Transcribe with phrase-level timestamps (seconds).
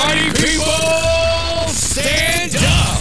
[0.00, 3.00] Party people, stand up!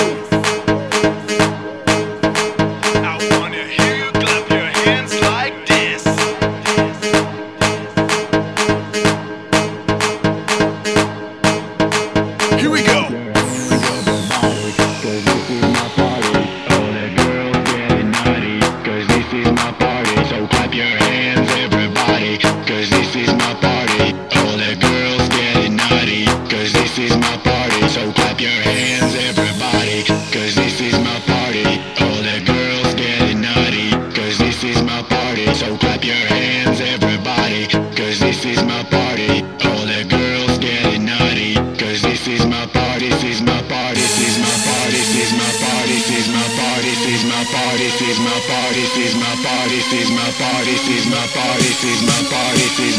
[52.59, 52.99] This is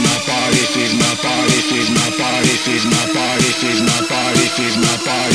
[4.77, 5.28] my party.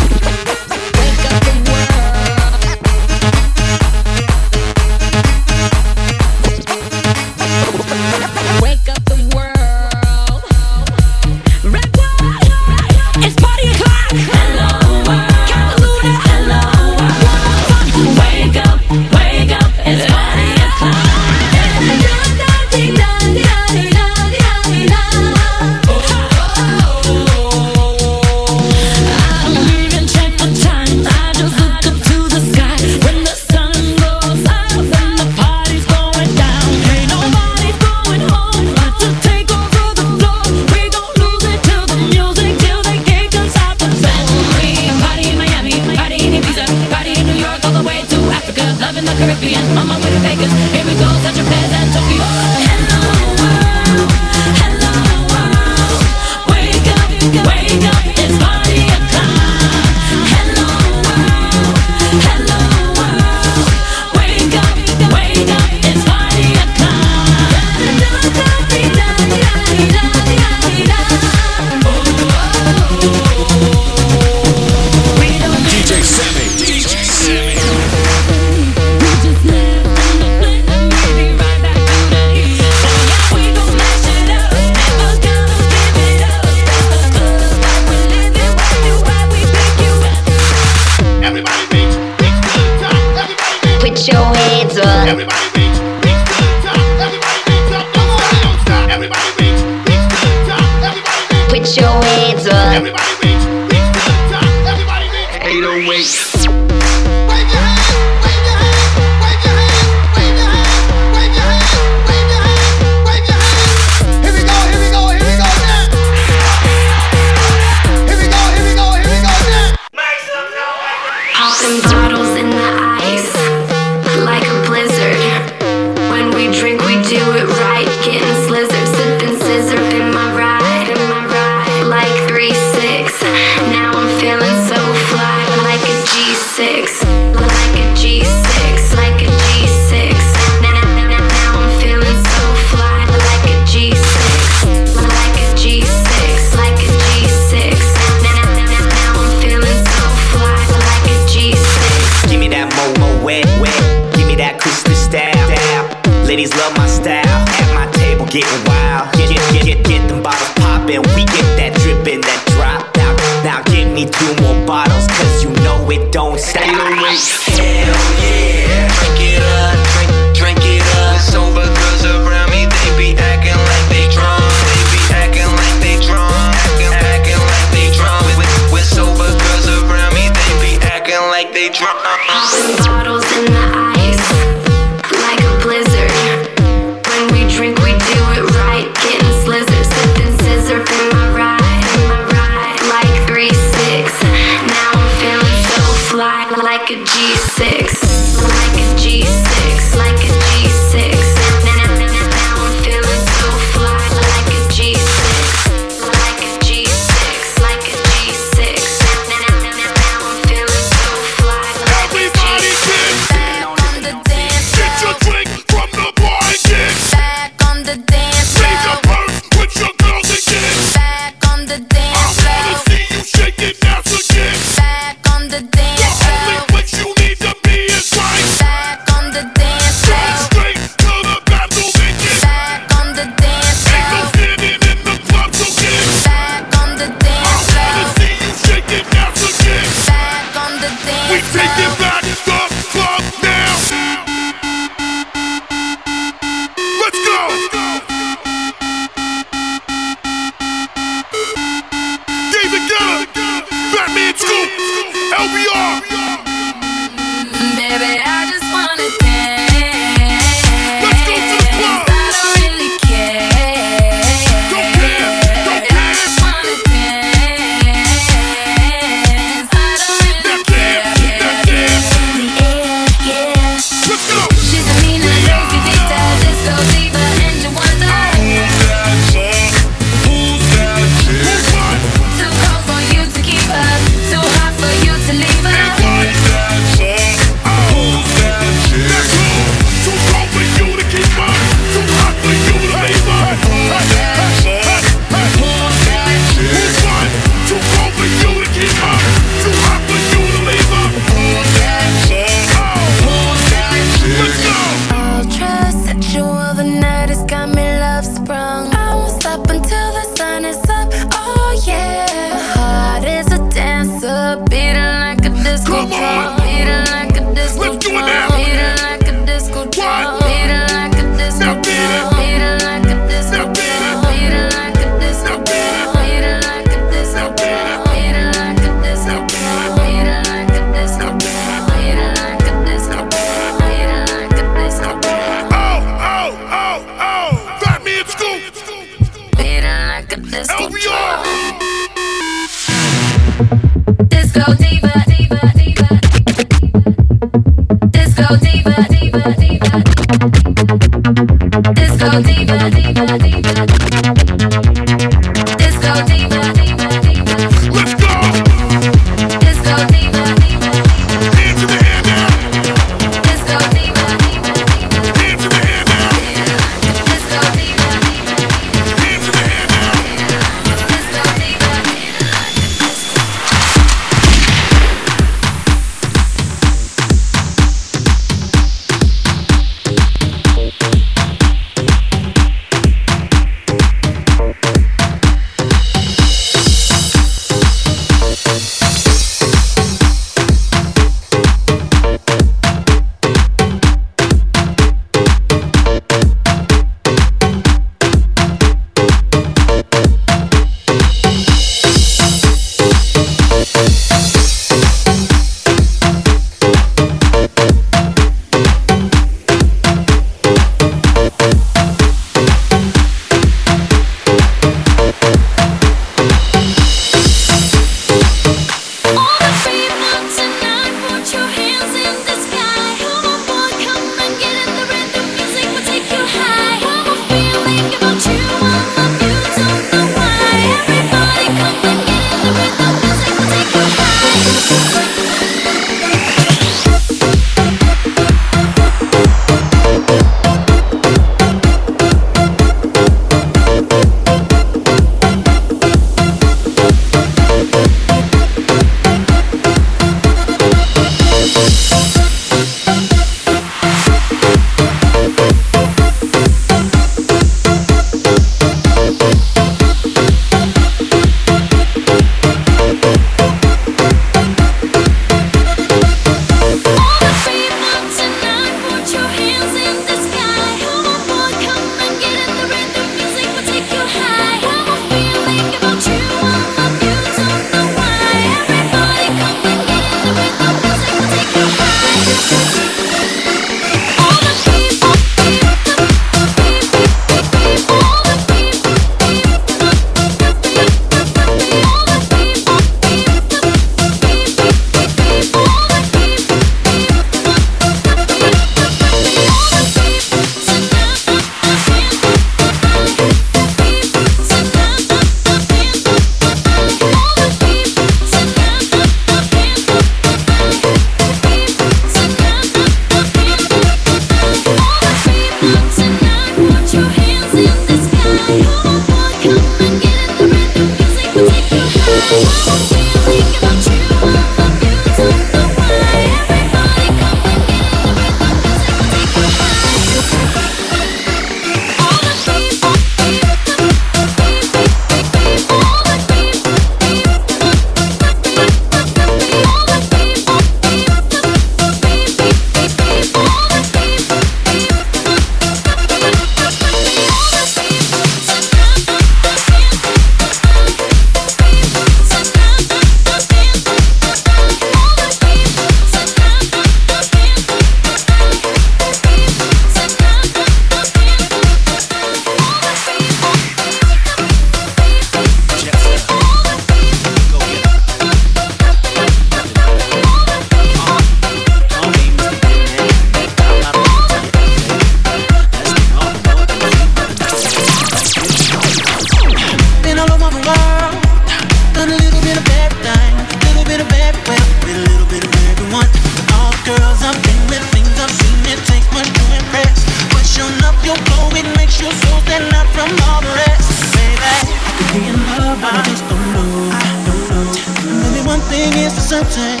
[599.64, 600.00] something.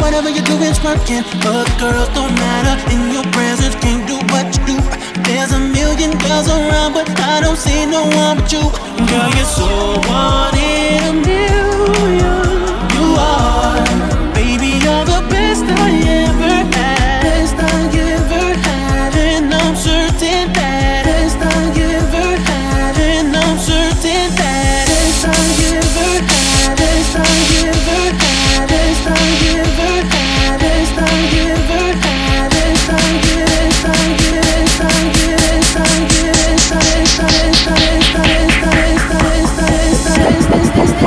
[0.00, 1.22] Whatever you do is working.
[1.46, 3.74] Other girls don't matter in your presence.
[3.76, 4.76] Can't do what you do.
[5.22, 8.62] There's a million girls around, but I don't see no one but you.
[9.08, 11.37] Girl, you're so wanted.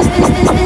[0.07, 0.60] this, this, this.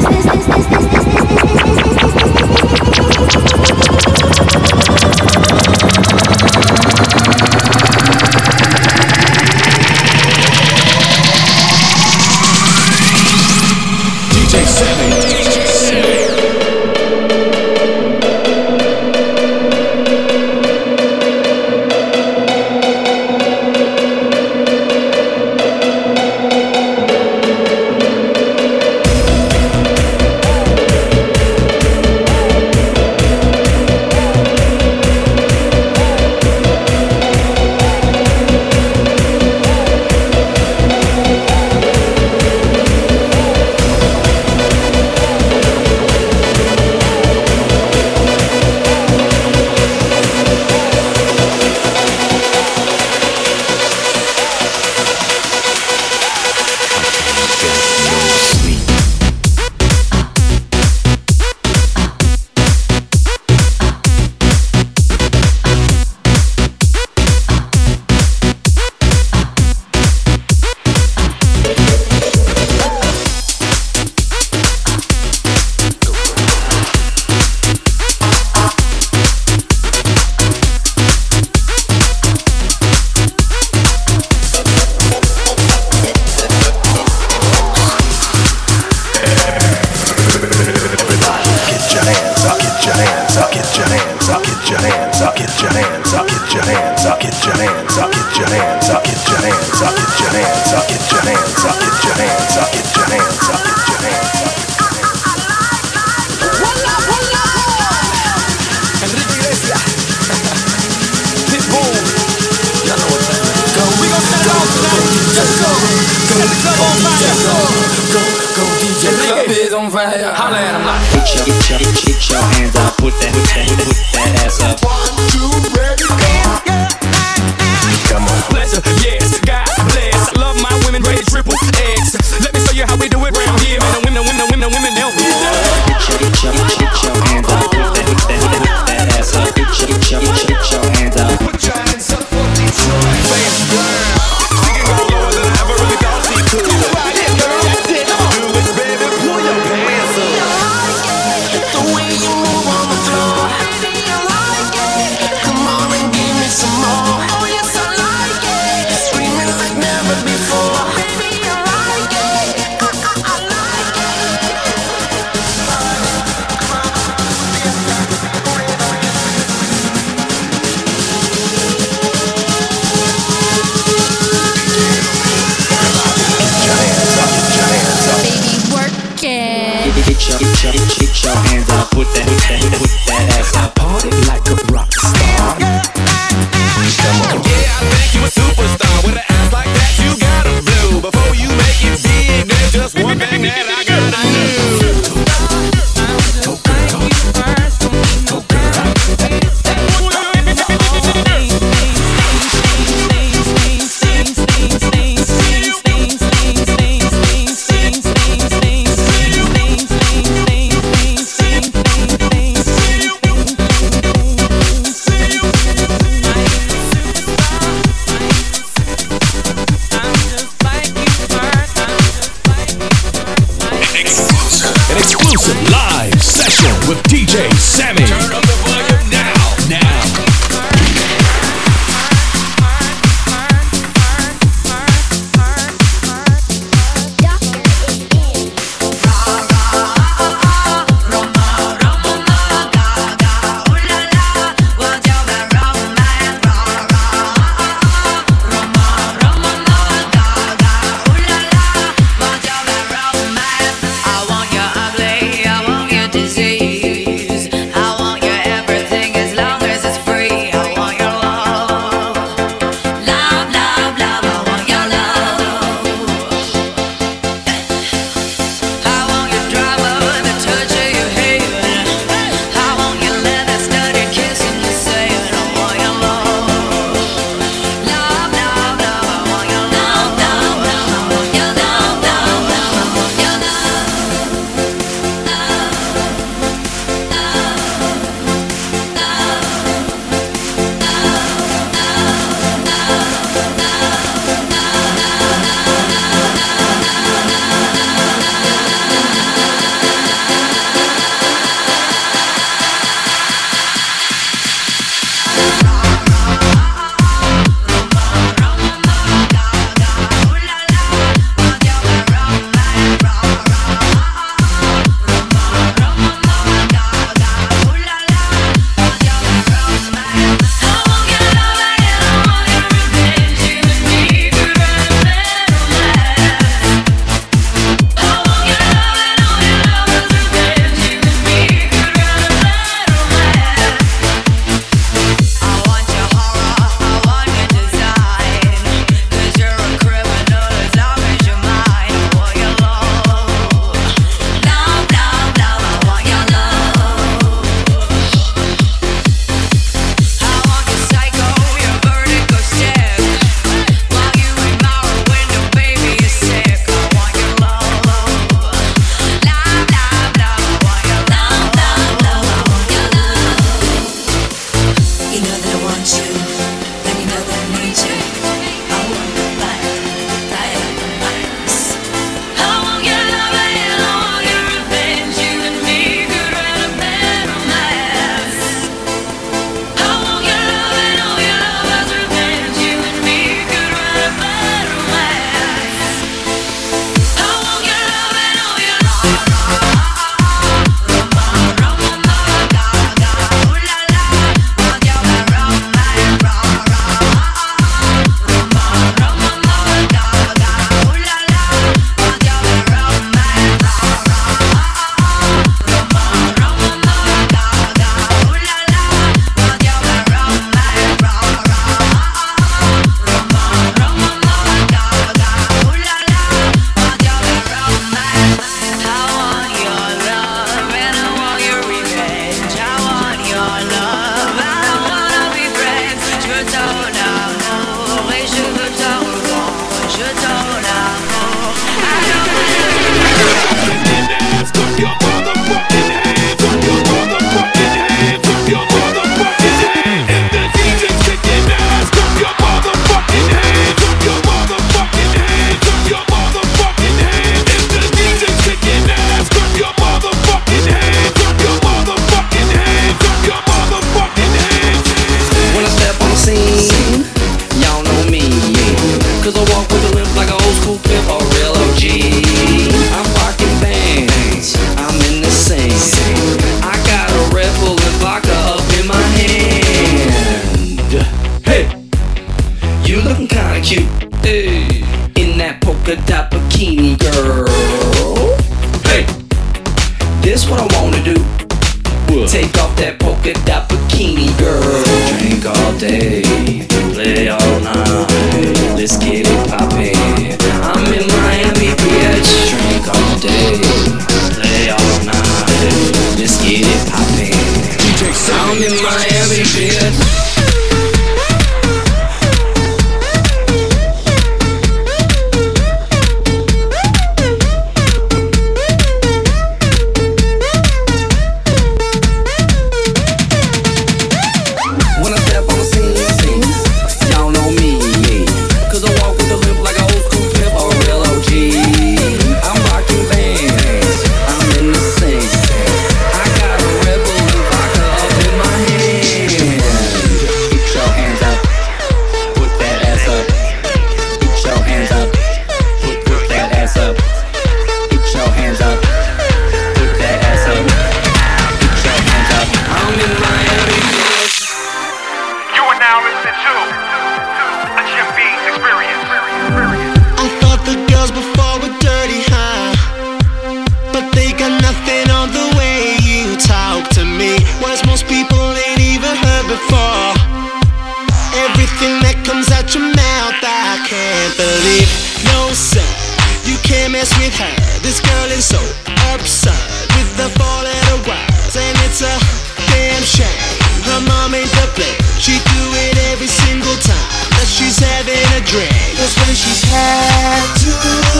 [579.35, 580.71] she's had too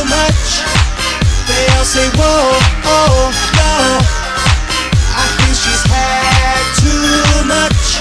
[0.08, 0.64] much.
[1.48, 2.56] They all say, whoa,
[2.88, 3.28] oh,
[3.60, 4.00] no.
[5.14, 8.00] I think she's had too much.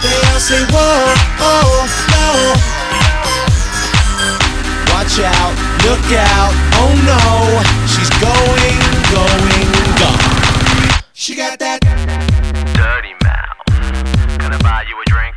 [0.00, 1.12] They all say, whoa,
[1.44, 1.84] oh,
[2.16, 2.56] no.
[4.96, 7.20] Watch out, look out, oh no.
[7.86, 8.80] She's going,
[9.12, 9.68] going,
[10.00, 11.02] gone.
[11.12, 11.80] She got that
[12.74, 14.38] dirty mouth.
[14.38, 15.36] Gonna buy you a drink.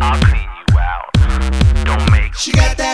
[0.00, 1.84] I'll clean you out.
[1.84, 2.34] Don't make.
[2.34, 2.93] She got that.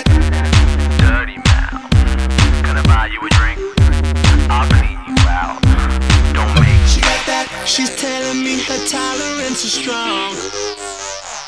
[7.71, 10.35] She's telling me her tolerance is strong.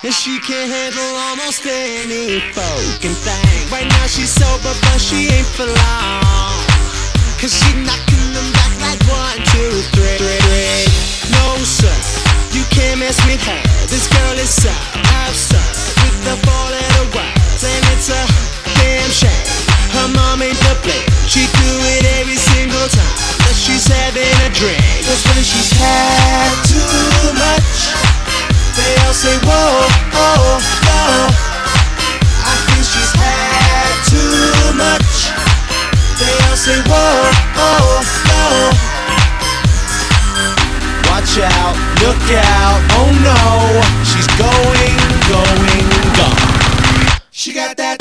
[0.07, 3.59] And she can handle almost any fucking thing.
[3.75, 6.55] Right now she's sober, but she ain't for long.
[7.43, 10.87] Cause she knocking them back like one, two, three, three, three.
[11.35, 11.91] No, sir,
[12.55, 13.63] you can't mess with her.
[13.91, 14.71] This girl is so
[15.27, 15.75] absurd.
[16.07, 18.23] With the four letter words, and it's a
[18.79, 19.47] damn shame.
[19.91, 21.03] Her mom ain't to blame.
[21.27, 24.83] She do it every single time she's having a drink.
[25.07, 27.95] That's when she's had too much.
[28.75, 29.87] They all say, whoa,
[30.19, 31.31] oh, no.
[32.43, 35.31] I think she's had too much.
[36.19, 37.31] They all say, whoa,
[37.63, 38.75] oh, no.
[41.07, 43.39] Watch out, look out, oh no.
[44.03, 44.97] She's going,
[45.31, 45.87] going,
[46.19, 47.21] gone.
[47.31, 47.92] She got that.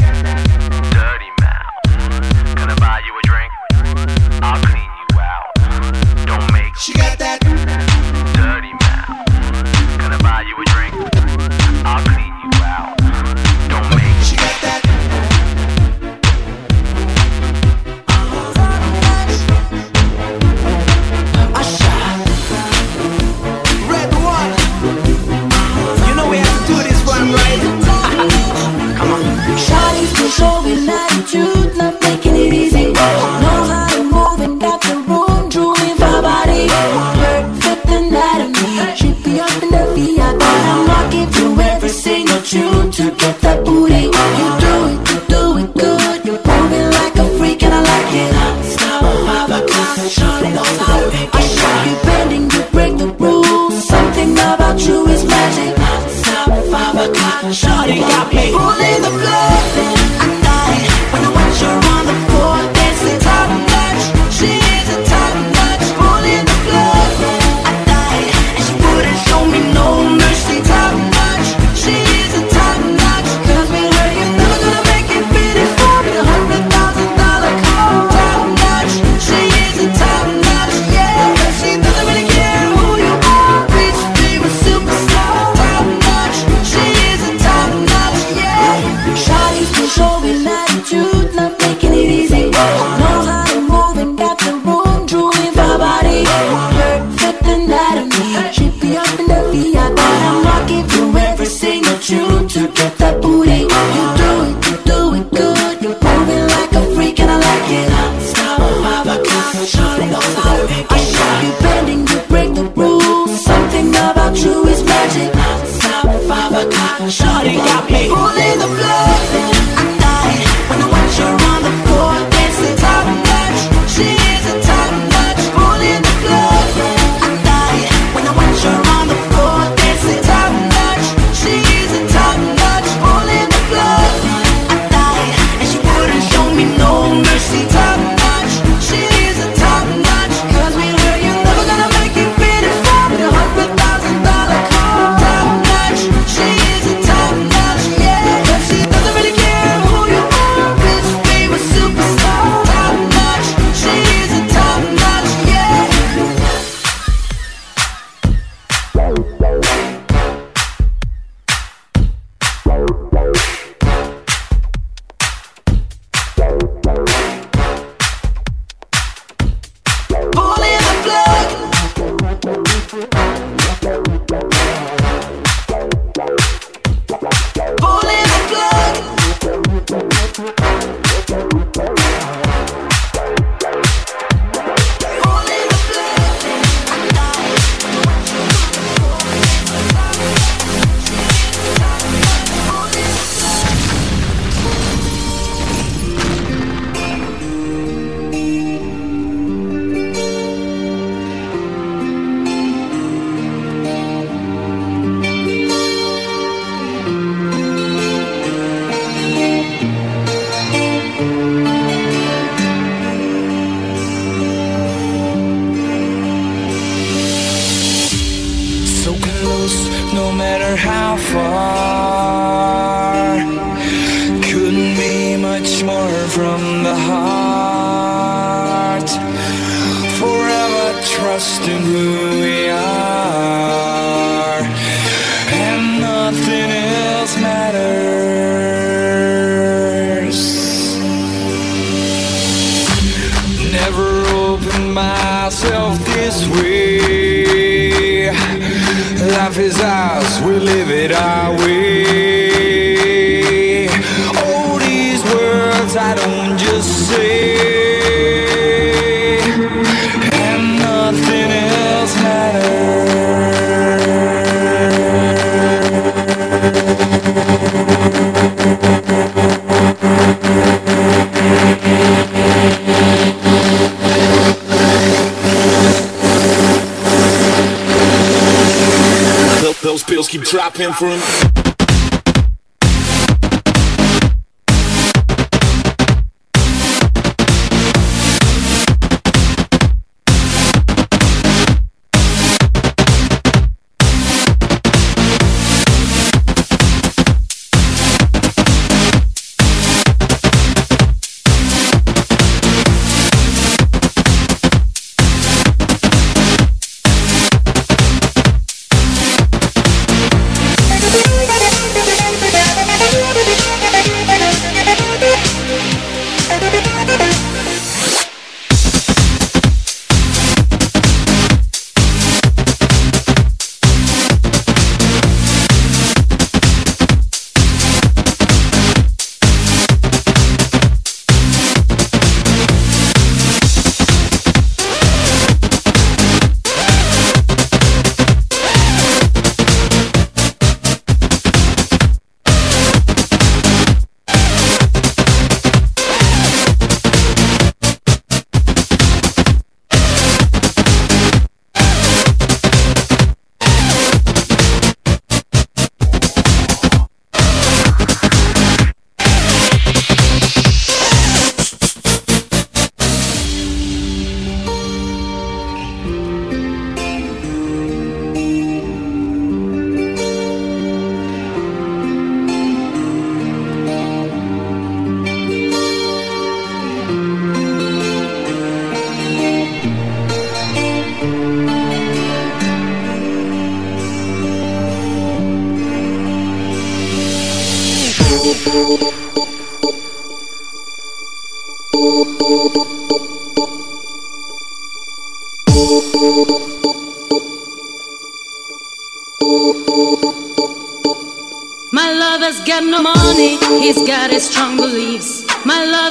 [280.51, 281.50] Those him from.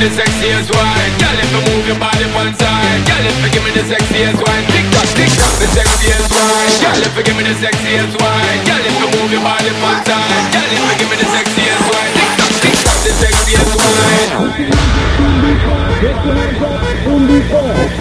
[0.00, 3.50] me the sexiest wine Girl, if you move your body one side Girl, if you
[3.52, 7.22] give me the sexiest wine Tick tock, tick tock, the sexiest wine Girl, if you
[7.24, 10.80] give me the sexiest wine Girl, if you move your body one side Girl, if
[10.80, 14.80] you give me the sexiest wine Tick tock, tick tock, the sexiest wine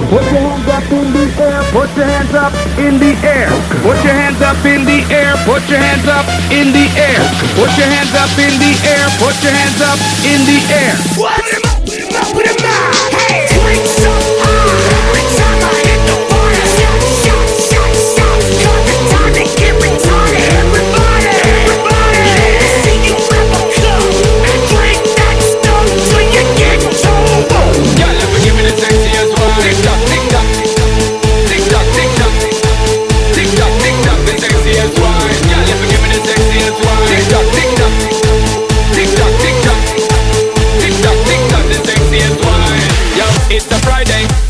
[0.09, 1.61] Put your hands up in the air.
[1.71, 3.51] Put your hands up in the air.
[3.83, 5.35] Put your hands up in the air.
[5.45, 7.19] Put your hands up in the air.
[7.55, 9.05] Put your hands up in the air.
[9.19, 10.95] Put your hands up in the air.
[11.15, 11.38] Put 'em up, put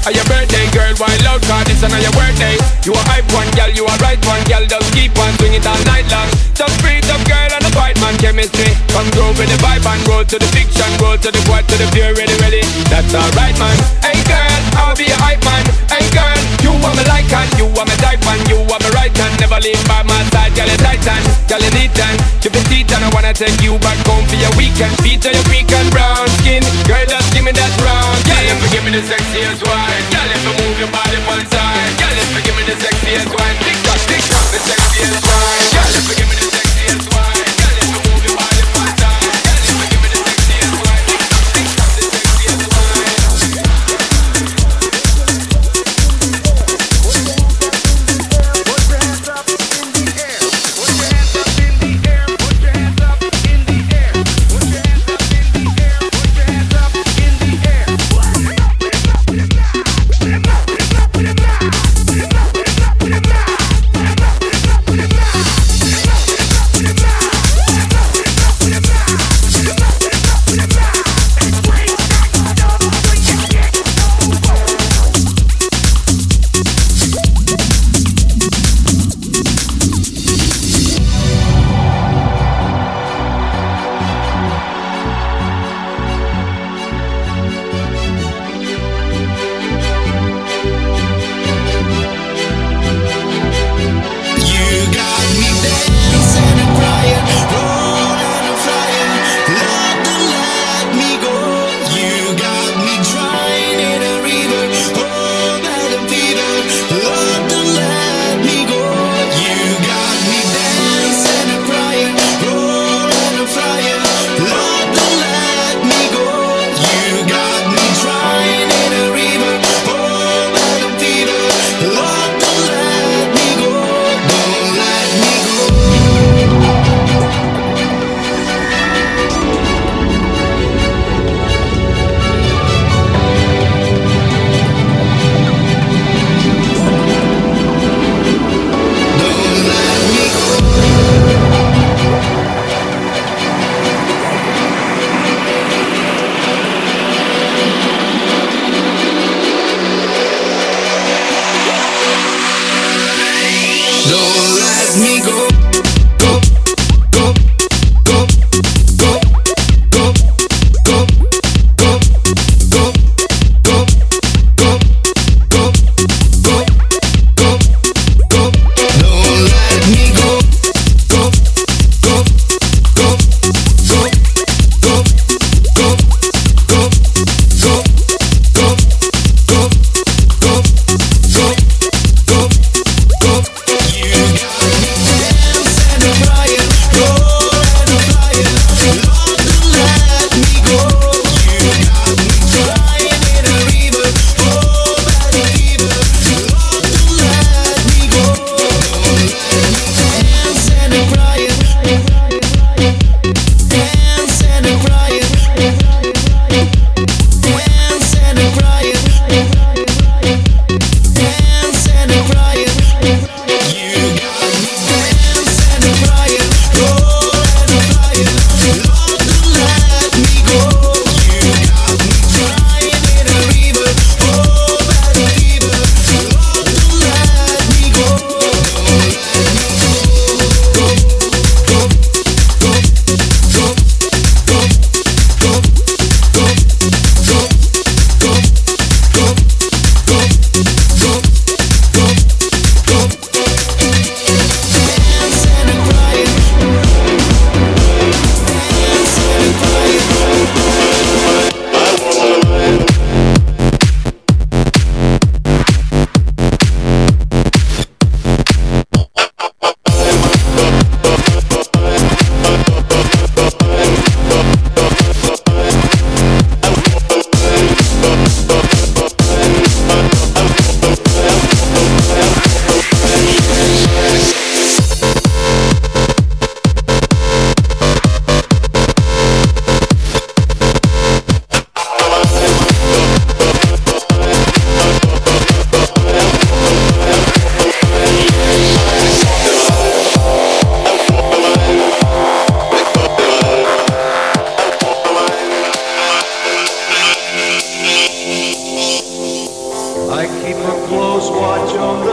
[0.09, 0.89] Or your birthday, girl.
[0.97, 2.57] Wild out, cause it's on your birthday.
[2.81, 3.69] You a hype one, girl.
[3.69, 4.65] You a right one, girl.
[4.65, 6.25] Just keep on swing it all night long.
[6.57, 8.73] Just breathe up, girl, and a fight man chemistry.
[8.89, 11.77] Come grow with the vibe and roll to the fiction, roll to the quad, to
[11.77, 12.65] the pure, ready, ready.
[12.89, 13.77] That's alright, man.
[14.01, 15.61] Hey, girl, I'll be a hype man.
[15.93, 18.89] Hey, girl, you are my like and you are my type and you are my
[18.95, 19.33] right hand.
[19.39, 23.03] Never leave by my side, girl, you titan, girl, you neat and it teeth and
[23.03, 24.91] I wanna take you back home for your weekend.
[25.19, 28.15] On your freak and brown skin, girl, just give me that round.
[28.23, 31.43] Girl, if you give me the sexiest wine, girl, if you move your body one
[31.51, 33.48] side, girl, if you give me the sexiest wine,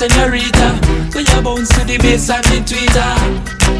[0.00, 0.80] Senorita.
[1.12, 3.12] When you bounce to the bass, I'm in Twitter.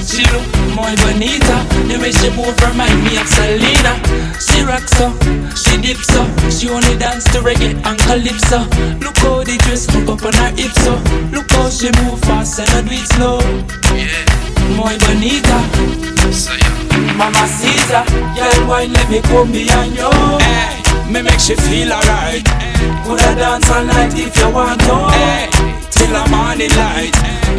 [0.05, 0.45] She look
[0.77, 1.64] muy bonita.
[1.89, 3.97] The way she move remind me of Selena.
[4.37, 5.09] She rocks so,
[5.57, 6.21] she dips so.
[6.53, 8.68] She only dance to reggae and calypso.
[9.01, 11.01] Look how the dress hook up on her hips so.
[11.33, 13.41] Look how she move fast and I do it slow.
[13.97, 14.21] Yeah,
[14.77, 15.57] muy bonita.
[17.16, 18.05] Mama Caesar,
[18.37, 20.12] girl, wine let me come behind you.
[20.45, 22.45] Hey, me make she feel alright.
[23.09, 25.09] Coulda dance all night if you want to.
[25.16, 27.14] Hey, till the morning light.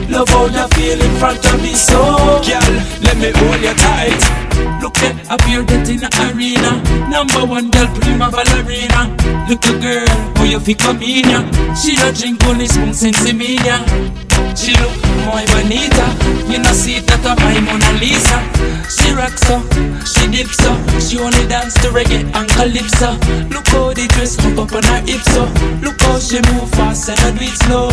[0.09, 2.01] Love how you feel in front of me, so
[2.47, 2.73] girl,
[3.05, 4.50] let me hold you tight.
[4.81, 6.81] Look at up here that in the arena.
[7.09, 9.09] Number one girl, prima ballerina.
[9.47, 11.41] Look, Little girl, how you fi come in ya?
[11.75, 12.93] She a drink only spoon.
[14.55, 14.93] She look
[15.25, 16.07] muy bonita.
[16.51, 18.41] You know see that of my Mona Lisa.
[18.89, 19.61] She rocks so,
[20.03, 20.75] she dips so.
[20.99, 23.15] She only dance to reggae and calypso.
[23.49, 25.47] Look how the dress hook up on her hips so.
[25.81, 27.89] Look how she move fast and I do it slow.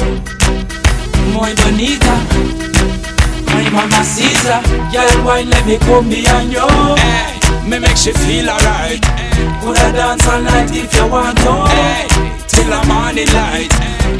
[1.33, 2.17] Muy bonita.
[3.47, 4.61] My mama Caesar,
[4.93, 6.67] girl, why let me come behind you.
[6.97, 7.39] Hey,
[7.69, 9.03] me make she feel alright.
[9.61, 11.55] Coulda dance all night if you want to.
[12.49, 13.73] Till the morning light.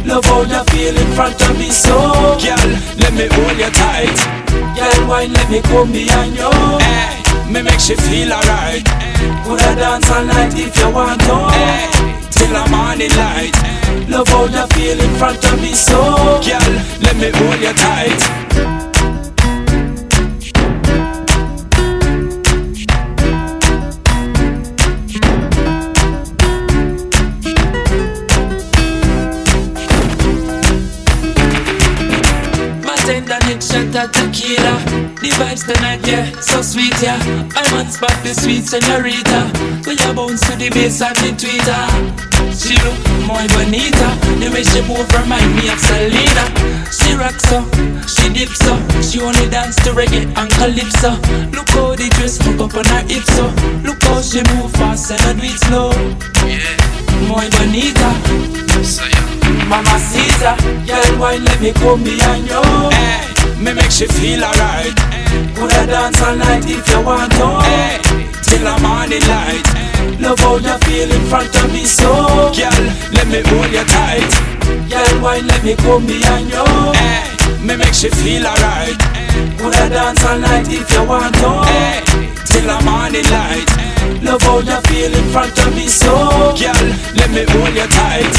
[0.05, 1.97] Love how you feel in front of me, so
[2.41, 2.69] girl,
[3.01, 4.19] let me hold you tight.
[4.77, 6.51] Girl, wine let me come behind you.
[7.53, 8.85] Me make she feel alright.
[9.45, 11.37] Coulda dance all night if you want to.
[12.31, 13.57] Till the morning light.
[14.09, 15.97] Love how you feel in front of me, so
[16.45, 18.88] girl, let me hold you tight.
[33.79, 34.75] Shot at tequila.
[35.21, 37.19] The vibes tonight, yeah, so sweet, yeah.
[37.55, 39.51] I'm on spot, the sweet senorita
[39.85, 44.09] When you bounce to the bass and the tweeter She look muy bonita
[44.41, 46.45] The way she move remind me of Selena
[46.91, 47.65] She rocks so,
[48.07, 51.17] she dips so She only dance to reggae and calypso.
[51.53, 53.47] Look how the dress hook up on her hips so
[53.85, 55.91] Look how she move fast and I do it slow.
[56.47, 56.77] Yeah,
[57.29, 58.11] muy bonita
[59.69, 62.63] Mama Caesar, girl, why let me come behind you.
[62.91, 64.95] Hey, me make she feel alright.
[65.55, 67.61] Coulda dance all night if you want to.
[67.67, 67.99] Hey,
[68.43, 69.88] till the morning light.
[70.21, 72.11] Love how you feel in front of me, so
[72.53, 74.58] girl, let me hold you tight.
[74.87, 76.65] Girl, wine let me come behind you.
[76.95, 77.27] Hey,
[77.67, 78.95] me make she feel alright.
[79.59, 81.51] Coulda dance all night if you want to.
[81.67, 82.01] Hey,
[82.47, 83.67] till the morning light.
[84.23, 86.15] Love how you feel in front of me, so
[86.55, 86.87] girl,
[87.19, 88.35] let me hold you tight.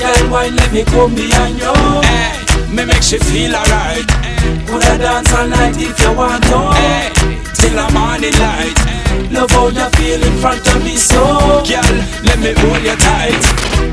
[0.00, 1.74] Girl, wine let me come behind you.
[2.02, 2.32] Hey,
[2.72, 4.08] me make she feel alright.
[4.66, 6.58] Coulda dance all night if you want to.
[6.80, 7.12] Hey,
[7.54, 8.78] till the morning light.
[9.30, 11.18] Love how you feel in front of me, so
[11.66, 13.42] girl, let me hold you tight.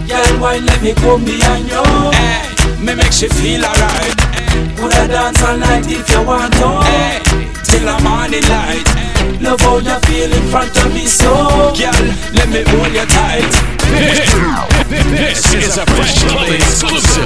[0.08, 1.81] Girl, wine let me come behind you.
[2.14, 2.46] Hey,
[2.80, 4.16] me make she feel alright.
[4.78, 6.82] Coulda dance all night if you want to.
[6.86, 7.20] Hey,
[7.64, 8.88] till the morning light.
[9.42, 11.34] Love how you feel in front of me, so
[11.74, 12.02] girl,
[12.34, 13.52] let me hold you tight.
[14.90, 17.26] This is a Fresh Club exclusive.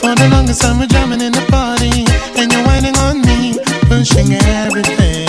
[0.00, 0.14] For ah.
[0.18, 1.69] the longest time we're jamming in the party
[4.00, 5.26] me Pushing everything.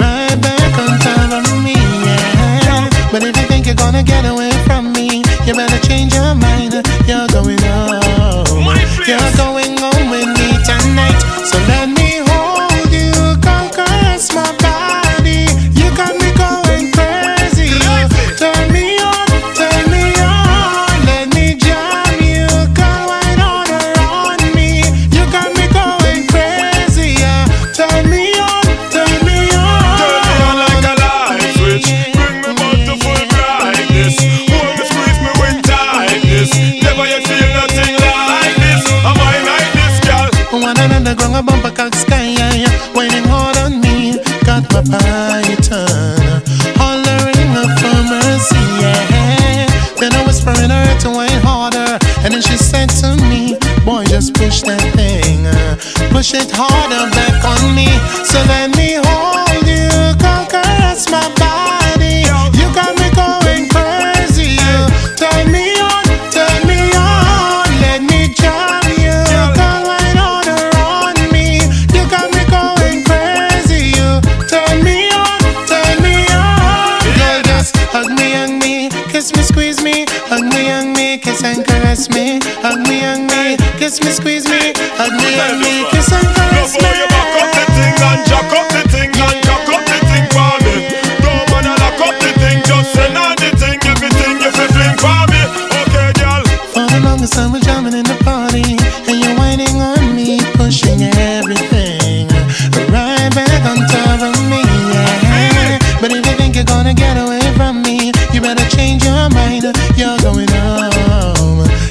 [0.00, 2.88] Right back on top of me, yeah.
[3.12, 4.53] But if you think you're gonna get away